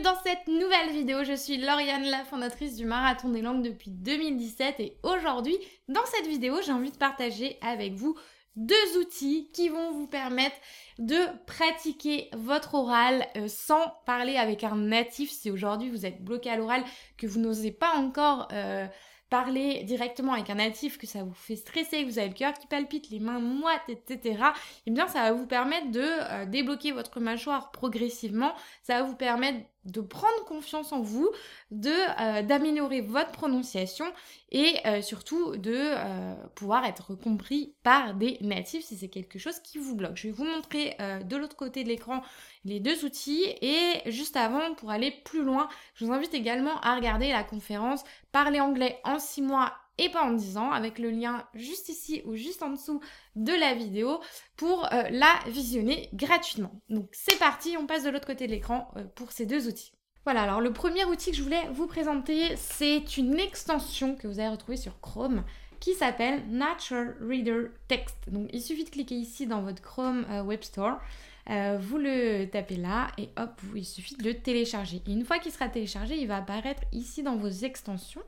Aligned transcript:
dans 0.00 0.16
cette 0.22 0.46
nouvelle 0.46 0.90
vidéo. 0.90 1.24
Je 1.24 1.34
suis 1.34 1.58
Lauriane, 1.58 2.04
la 2.04 2.24
fondatrice 2.24 2.76
du 2.76 2.86
Marathon 2.86 3.28
des 3.28 3.42
Langues 3.42 3.62
depuis 3.62 3.90
2017 3.90 4.80
et 4.80 4.96
aujourd'hui, 5.02 5.56
dans 5.88 6.04
cette 6.06 6.26
vidéo, 6.26 6.56
j'ai 6.64 6.72
envie 6.72 6.90
de 6.90 6.96
partager 6.96 7.58
avec 7.60 7.94
vous 7.94 8.16
deux 8.56 8.98
outils 8.98 9.50
qui 9.52 9.68
vont 9.68 9.92
vous 9.92 10.06
permettre 10.06 10.56
de 10.98 11.18
pratiquer 11.46 12.28
votre 12.34 12.74
oral 12.74 13.26
euh, 13.36 13.48
sans 13.48 13.94
parler 14.06 14.36
avec 14.36 14.64
un 14.64 14.76
natif. 14.76 15.30
Si 15.30 15.50
aujourd'hui 15.50 15.90
vous 15.90 16.06
êtes 16.06 16.22
bloqué 16.22 16.50
à 16.50 16.56
l'oral, 16.56 16.84
que 17.18 17.26
vous 17.26 17.40
n'osez 17.40 17.72
pas 17.72 17.94
encore... 17.96 18.48
Euh, 18.52 18.86
parler 19.32 19.82
directement 19.84 20.34
avec 20.34 20.50
un 20.50 20.56
natif, 20.56 20.98
que 20.98 21.06
ça 21.06 21.24
vous 21.24 21.32
fait 21.32 21.56
stresser, 21.56 22.02
que 22.02 22.10
vous 22.10 22.18
avez 22.18 22.28
le 22.28 22.34
cœur 22.34 22.52
qui 22.52 22.66
palpite, 22.66 23.08
les 23.08 23.18
mains 23.18 23.40
moites, 23.40 23.88
etc., 23.88 24.44
eh 24.84 24.90
bien 24.90 25.08
ça 25.08 25.22
va 25.22 25.32
vous 25.32 25.46
permettre 25.46 25.90
de 25.90 26.02
euh, 26.04 26.44
débloquer 26.44 26.92
votre 26.92 27.18
mâchoire 27.18 27.70
progressivement, 27.70 28.52
ça 28.82 29.00
va 29.00 29.08
vous 29.08 29.16
permettre 29.16 29.60
de 29.84 30.00
prendre 30.00 30.44
confiance 30.46 30.92
en 30.92 31.00
vous, 31.00 31.30
de 31.70 31.90
euh, 31.90 32.42
d'améliorer 32.42 33.00
votre 33.00 33.32
prononciation 33.32 34.04
et 34.50 34.76
euh, 34.86 35.02
surtout 35.02 35.56
de 35.56 35.74
euh, 35.74 36.34
pouvoir 36.54 36.84
être 36.84 37.14
compris 37.14 37.74
par 37.82 38.14
des 38.14 38.38
natifs 38.40 38.84
si 38.84 38.96
c'est 38.96 39.08
quelque 39.08 39.38
chose 39.38 39.58
qui 39.60 39.78
vous 39.78 39.96
bloque. 39.96 40.16
Je 40.16 40.28
vais 40.28 40.32
vous 40.32 40.44
montrer 40.44 40.96
de 41.24 41.36
l'autre 41.36 41.56
côté 41.56 41.84
de 41.84 41.88
l'écran 41.88 42.22
les 42.64 42.80
deux 42.80 43.04
outils 43.04 43.44
et 43.60 44.02
juste 44.06 44.36
avant 44.36 44.74
pour 44.74 44.90
aller 44.90 45.10
plus 45.24 45.42
loin, 45.42 45.68
je 45.94 46.04
vous 46.04 46.12
invite 46.12 46.34
également 46.34 46.80
à 46.80 46.94
regarder 46.94 47.30
la 47.30 47.42
conférence 47.42 48.04
Parler 48.30 48.60
anglais 48.60 48.98
en 49.04 49.18
6 49.18 49.42
mois 49.42 49.74
et 49.98 50.08
pas 50.08 50.22
en 50.22 50.32
10 50.32 50.56
ans 50.56 50.70
avec 50.70 50.98
le 50.98 51.10
lien 51.10 51.46
juste 51.54 51.88
ici 51.88 52.22
ou 52.24 52.34
juste 52.34 52.62
en 52.62 52.70
dessous 52.70 53.00
de 53.36 53.52
la 53.52 53.74
vidéo 53.74 54.20
pour 54.56 54.86
euh, 54.92 55.04
la 55.10 55.32
visionner 55.46 56.08
gratuitement. 56.14 56.80
Donc 56.88 57.08
c'est 57.12 57.38
parti, 57.38 57.76
on 57.78 57.86
passe 57.86 58.04
de 58.04 58.10
l'autre 58.10 58.26
côté 58.26 58.46
de 58.46 58.52
l'écran 58.52 58.90
euh, 58.96 59.04
pour 59.14 59.32
ces 59.32 59.46
deux 59.46 59.68
outils. 59.68 59.92
Voilà, 60.24 60.42
alors 60.42 60.60
le 60.60 60.72
premier 60.72 61.04
outil 61.04 61.32
que 61.32 61.36
je 61.36 61.42
voulais 61.42 61.68
vous 61.72 61.86
présenter, 61.86 62.56
c'est 62.56 63.16
une 63.16 63.38
extension 63.40 64.14
que 64.14 64.28
vous 64.28 64.38
allez 64.38 64.50
retrouver 64.50 64.76
sur 64.76 65.00
Chrome 65.00 65.44
qui 65.80 65.94
s'appelle 65.94 66.48
Natural 66.48 67.16
Reader 67.20 67.70
Text. 67.88 68.16
Donc 68.28 68.48
il 68.52 68.62
suffit 68.62 68.84
de 68.84 68.90
cliquer 68.90 69.16
ici 69.16 69.48
dans 69.48 69.62
votre 69.62 69.82
Chrome 69.82 70.24
euh, 70.30 70.42
Web 70.42 70.62
Store. 70.62 71.00
vous 71.48 71.98
le 71.98 72.44
tapez 72.44 72.76
là 72.76 73.08
et 73.18 73.30
hop, 73.36 73.60
il 73.74 73.84
suffit 73.84 74.14
de 74.14 74.22
le 74.22 74.34
télécharger. 74.34 75.02
Une 75.08 75.24
fois 75.24 75.40
qu'il 75.40 75.50
sera 75.50 75.68
téléchargé, 75.68 76.16
il 76.16 76.28
va 76.28 76.36
apparaître 76.36 76.82
ici 76.92 77.24
dans 77.24 77.34
vos 77.34 77.48
extensions 77.48 78.22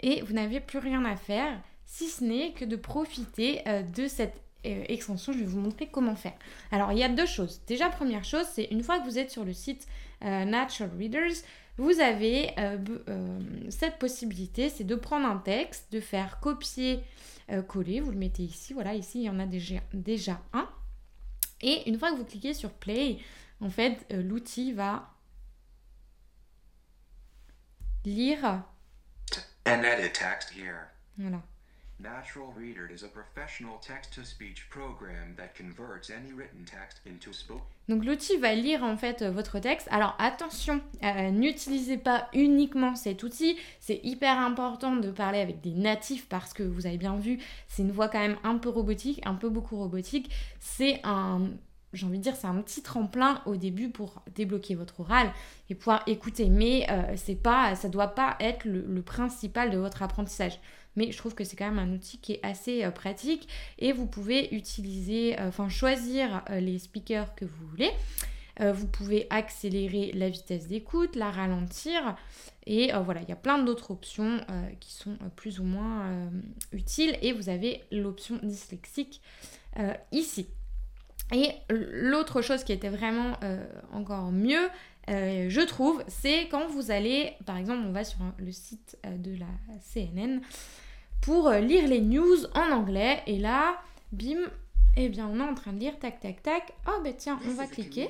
et 0.00 0.22
vous 0.22 0.32
n'avez 0.32 0.60
plus 0.60 0.78
rien 0.78 1.04
à 1.04 1.16
faire 1.16 1.60
si 1.84 2.08
ce 2.08 2.22
n'est 2.22 2.52
que 2.52 2.64
de 2.64 2.76
profiter 2.76 3.66
euh, 3.66 3.82
de 3.82 4.06
cette 4.06 4.40
euh, 4.66 4.84
extension. 4.88 5.32
Je 5.32 5.38
vais 5.38 5.44
vous 5.44 5.60
montrer 5.60 5.88
comment 5.88 6.14
faire. 6.14 6.34
Alors, 6.70 6.92
il 6.92 6.98
y 6.98 7.02
a 7.02 7.08
deux 7.08 7.26
choses. 7.26 7.60
Déjà, 7.66 7.88
première 7.88 8.24
chose, 8.24 8.46
c'est 8.52 8.64
une 8.64 8.82
fois 8.82 9.00
que 9.00 9.04
vous 9.04 9.18
êtes 9.18 9.30
sur 9.30 9.44
le 9.44 9.52
site 9.52 9.86
euh, 10.22 10.44
Natural 10.44 10.90
Readers, 10.96 11.32
vous 11.78 12.00
avez 12.00 12.56
cette 13.68 14.00
possibilité, 14.00 14.68
c'est 14.68 14.82
de 14.82 14.96
prendre 14.96 15.28
un 15.28 15.36
texte, 15.36 15.92
de 15.92 16.00
faire 16.00 16.40
copier-coller. 16.40 18.00
vous 18.00 18.10
le 18.10 18.16
mettez 18.16 18.42
ici. 18.42 18.72
Voilà, 18.72 18.96
ici, 18.96 19.20
il 19.20 19.26
y 19.26 19.30
en 19.30 19.38
a 19.38 19.46
déjà 19.46 20.42
un. 20.52 20.68
Et 21.60 21.88
une 21.88 21.96
fois 21.96 22.10
que 22.10 22.16
vous 22.16 22.24
cliquez 22.24 22.52
sur 22.52 22.70
Play, 22.70 23.18
en 23.60 23.70
fait, 23.70 24.04
l'outil 24.10 24.72
va 24.72 25.08
lire 28.04 28.64
And 29.68 29.84
edit 29.84 30.14
text 30.14 30.48
here. 30.48 30.88
Voilà. 31.18 31.42
Natural 32.00 32.54
Reader 32.56 32.88
is 32.90 33.02
a 33.02 33.08
professional 33.08 33.76
text-to-speech 33.82 34.70
program 34.70 35.34
that 35.36 35.54
converts 35.54 36.10
any 36.10 36.32
written 36.32 36.64
text 36.64 37.00
into 37.04 37.34
spoken. 37.34 37.66
Donc 37.88 38.04
l'outil 38.04 38.38
va 38.38 38.54
lire 38.54 38.82
en 38.82 38.96
fait 38.96 39.22
votre 39.24 39.58
texte. 39.58 39.88
Alors 39.90 40.14
attention, 40.18 40.80
euh, 41.02 41.30
n'utilisez 41.30 41.98
pas 41.98 42.28
uniquement 42.32 42.94
cet 42.94 43.24
outil. 43.24 43.58
C'est 43.80 44.00
hyper 44.04 44.38
important 44.38 44.96
de 44.96 45.10
parler 45.10 45.40
avec 45.40 45.60
des 45.60 45.72
natifs 45.72 46.28
parce 46.28 46.54
que 46.54 46.62
vous 46.62 46.86
avez 46.86 46.96
bien 46.96 47.16
vu, 47.16 47.38
c'est 47.66 47.82
une 47.82 47.92
voix 47.92 48.08
quand 48.08 48.20
même 48.20 48.38
un 48.44 48.56
peu 48.56 48.70
robotique, 48.70 49.20
un 49.26 49.34
peu 49.34 49.50
beaucoup 49.50 49.76
robotique. 49.76 50.30
C'est 50.60 51.00
un 51.04 51.50
j'ai 51.92 52.06
envie 52.06 52.18
de 52.18 52.22
dire, 52.22 52.36
c'est 52.36 52.46
un 52.46 52.60
petit 52.60 52.82
tremplin 52.82 53.42
au 53.46 53.56
début 53.56 53.88
pour 53.88 54.22
débloquer 54.34 54.74
votre 54.74 55.00
oral 55.00 55.32
et 55.70 55.74
pouvoir 55.74 56.02
écouter. 56.06 56.48
Mais 56.50 56.86
euh, 56.90 57.14
c'est 57.16 57.34
pas, 57.34 57.74
ça 57.74 57.88
doit 57.88 58.08
pas 58.08 58.36
être 58.40 58.64
le, 58.64 59.02
principal 59.02 59.70
de 59.70 59.78
votre 59.78 60.02
apprentissage. 60.02 60.58
Mais 60.96 61.12
je 61.12 61.16
trouve 61.16 61.34
que 61.34 61.44
c'est 61.44 61.56
quand 61.56 61.70
même 61.70 61.78
un 61.78 61.92
outil 61.92 62.18
qui 62.18 62.34
est 62.34 62.40
assez 62.42 62.84
euh, 62.84 62.90
pratique 62.90 63.48
et 63.78 63.92
vous 63.92 64.06
pouvez 64.06 64.54
utiliser, 64.54 65.38
euh, 65.40 65.48
enfin 65.48 65.68
choisir 65.68 66.42
les 66.50 66.78
speakers 66.78 67.34
que 67.34 67.44
vous 67.44 67.66
voulez. 67.68 67.90
vous 68.60 68.88
pouvez 68.88 69.28
accélérer 69.30 70.10
la 70.14 70.28
vitesse 70.28 70.66
d'écoute, 70.66 71.14
la 71.14 71.30
ralentir 71.30 72.16
et 72.66 72.90
voilà, 73.04 73.22
il 73.22 73.28
y 73.28 73.32
a 73.32 73.36
plein 73.36 73.62
d'autres 73.62 73.92
options 73.92 74.40
qui 74.80 74.92
sont 74.92 75.16
plus 75.36 75.60
ou 75.60 75.64
moins 75.64 76.28
utiles 76.72 77.16
et 77.22 77.32
vous 77.32 77.48
avez 77.48 77.84
l'option 77.92 78.40
dyslexique 78.42 79.22
ici. 80.10 80.48
Et 81.32 81.50
l'autre 81.70 82.40
chose 82.40 82.64
qui 82.64 82.72
était 82.72 82.88
vraiment 82.88 83.36
euh, 83.42 83.66
encore 83.92 84.32
mieux, 84.32 84.68
euh, 85.10 85.46
je 85.48 85.60
trouve, 85.60 86.02
c'est 86.08 86.48
quand 86.48 86.66
vous 86.68 86.90
allez, 86.90 87.34
par 87.44 87.56
exemple, 87.56 87.82
on 87.86 87.92
va 87.92 88.04
sur 88.04 88.18
le 88.38 88.52
site 88.52 88.98
euh, 89.06 89.16
de 89.16 89.36
la 89.38 89.46
CNN 89.80 90.40
pour 91.20 91.50
lire 91.50 91.86
les 91.88 92.00
news 92.00 92.46
en 92.54 92.70
anglais, 92.70 93.22
et 93.26 93.38
là, 93.38 93.76
bim, 94.12 94.38
eh 94.96 95.08
bien, 95.08 95.28
on 95.28 95.38
est 95.38 95.42
en 95.42 95.54
train 95.54 95.72
de 95.72 95.78
lire, 95.78 95.98
tac, 95.98 96.18
tac, 96.20 96.42
tac. 96.42 96.72
Oh, 96.88 97.00
ben 97.04 97.14
tiens, 97.16 97.38
on 97.46 97.54
va 97.54 97.66
cliquer. 97.66 98.08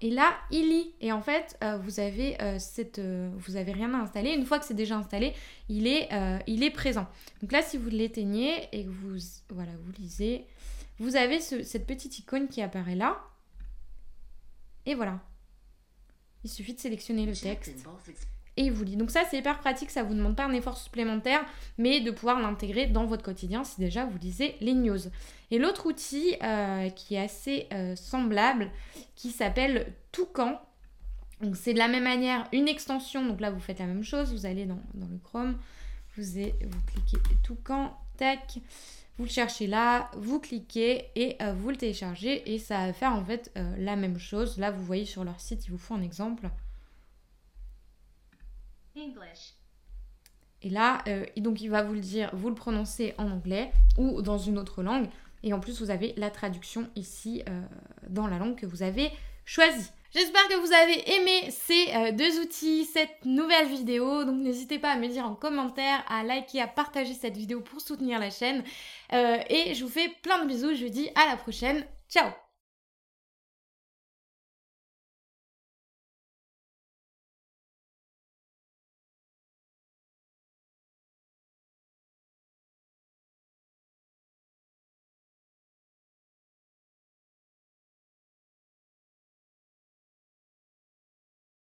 Et 0.00 0.10
là, 0.10 0.36
il 0.50 0.68
lit. 0.68 0.94
Et 1.00 1.10
en 1.10 1.22
fait, 1.22 1.56
euh, 1.62 1.78
vous 1.78 2.00
avez 2.00 2.40
euh, 2.42 2.58
cette, 2.58 2.98
euh, 2.98 3.30
vous 3.36 3.56
avez 3.56 3.72
rien 3.72 3.94
à 3.94 3.98
installer. 3.98 4.32
Une 4.32 4.44
fois 4.44 4.58
que 4.58 4.66
c'est 4.66 4.74
déjà 4.74 4.98
installé, 4.98 5.34
il 5.68 5.86
est, 5.86 6.08
il 6.46 6.62
est 6.62 6.70
présent. 6.70 7.08
Donc 7.40 7.52
là, 7.52 7.62
si 7.62 7.78
vous 7.78 7.88
l'éteignez 7.88 8.68
et 8.72 8.84
que 8.84 8.90
vous, 8.90 9.16
voilà, 9.48 9.72
vous 9.82 9.92
lisez, 9.98 10.46
vous 10.98 11.16
avez 11.16 11.40
cette 11.40 11.86
petite 11.86 12.18
icône 12.18 12.48
qui 12.48 12.60
apparaît 12.60 12.96
là. 12.96 13.22
Et 14.86 14.94
voilà. 14.94 15.20
Il 16.44 16.50
suffit 16.50 16.74
de 16.74 16.80
sélectionner 16.80 17.24
le 17.24 17.34
texte 17.34 17.72
et 18.56 18.70
vous 18.70 18.84
lit. 18.84 18.96
Donc 18.96 19.10
ça 19.10 19.22
c'est 19.28 19.38
hyper 19.38 19.58
pratique, 19.58 19.90
ça 19.90 20.02
vous 20.02 20.14
demande 20.14 20.36
pas 20.36 20.44
un 20.44 20.52
effort 20.52 20.76
supplémentaire, 20.76 21.44
mais 21.78 22.00
de 22.00 22.10
pouvoir 22.10 22.40
l'intégrer 22.40 22.86
dans 22.86 23.04
votre 23.04 23.22
quotidien 23.22 23.64
si 23.64 23.80
déjà 23.80 24.04
vous 24.04 24.18
lisez 24.18 24.56
les 24.60 24.74
news. 24.74 24.98
Et 25.50 25.58
l'autre 25.58 25.86
outil 25.86 26.36
euh, 26.42 26.88
qui 26.90 27.14
est 27.14 27.20
assez 27.20 27.66
euh, 27.72 27.96
semblable, 27.96 28.70
qui 29.14 29.30
s'appelle 29.30 29.92
Toucan. 30.12 30.60
Donc 31.40 31.56
c'est 31.56 31.74
de 31.74 31.78
la 31.78 31.88
même 31.88 32.04
manière 32.04 32.46
une 32.52 32.68
extension, 32.68 33.26
donc 33.26 33.40
là 33.40 33.50
vous 33.50 33.60
faites 33.60 33.80
la 33.80 33.86
même 33.86 34.04
chose, 34.04 34.32
vous 34.32 34.46
allez 34.46 34.66
dans, 34.66 34.78
le 34.94 35.18
Chrome, 35.22 35.58
vous, 36.16 36.22
vous 36.22 36.80
cliquez 36.86 37.18
Toucan, 37.42 37.96
tac, 38.16 38.58
vous 39.18 39.24
le 39.24 39.30
cherchez 39.30 39.66
là, 39.66 40.10
vous 40.16 40.40
cliquez 40.40 41.06
et 41.16 41.36
euh, 41.42 41.52
vous 41.52 41.70
le 41.70 41.76
téléchargez 41.76 42.54
et 42.54 42.58
ça 42.58 42.86
va 42.86 42.92
faire 42.92 43.12
en 43.12 43.24
fait 43.24 43.52
la 43.78 43.96
même 43.96 44.18
chose. 44.18 44.58
Là 44.58 44.70
vous 44.70 44.84
voyez 44.84 45.04
sur 45.04 45.24
leur 45.24 45.40
site, 45.40 45.66
il 45.66 45.72
vous 45.72 45.78
faut 45.78 45.94
un 45.94 46.02
exemple. 46.02 46.48
Et 50.64 50.70
là, 50.70 51.02
euh, 51.08 51.26
donc 51.36 51.60
il 51.60 51.68
va 51.68 51.82
vous 51.82 51.92
le 51.92 52.00
dire, 52.00 52.30
vous 52.32 52.48
le 52.48 52.54
prononcez 52.54 53.14
en 53.18 53.30
anglais 53.30 53.70
ou 53.98 54.22
dans 54.22 54.38
une 54.38 54.58
autre 54.58 54.82
langue. 54.82 55.08
Et 55.42 55.52
en 55.52 55.60
plus, 55.60 55.80
vous 55.80 55.90
avez 55.90 56.14
la 56.16 56.30
traduction 56.30 56.88
ici 56.96 57.42
euh, 57.48 57.62
dans 58.08 58.26
la 58.26 58.38
langue 58.38 58.56
que 58.56 58.64
vous 58.64 58.82
avez 58.82 59.10
choisie. 59.44 59.90
J'espère 60.14 60.48
que 60.48 60.54
vous 60.54 60.72
avez 60.72 61.16
aimé 61.16 61.50
ces 61.50 61.88
euh, 61.94 62.12
deux 62.12 62.40
outils, 62.40 62.86
cette 62.86 63.26
nouvelle 63.26 63.68
vidéo. 63.68 64.24
Donc 64.24 64.36
n'hésitez 64.36 64.78
pas 64.78 64.92
à 64.92 64.96
me 64.96 65.08
dire 65.08 65.26
en 65.26 65.34
commentaire, 65.34 66.02
à 66.08 66.22
liker, 66.22 66.62
à 66.62 66.66
partager 66.66 67.12
cette 67.12 67.36
vidéo 67.36 67.60
pour 67.60 67.82
soutenir 67.82 68.18
la 68.18 68.30
chaîne. 68.30 68.62
et 69.12 69.74
je 69.74 69.84
vous 69.84 69.90
fais 69.90 70.08
plein 70.22 70.42
de 70.42 70.48
bisous. 70.48 70.74
Je 70.74 70.84
vous 70.84 70.90
dis 70.90 71.10
à 71.14 71.28
la 71.28 71.36
prochaine. 71.36 71.84
Ciao 72.08 72.30